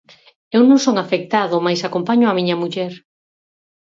[0.57, 2.93] Eu non son afectado, mais acompaño a miña muller.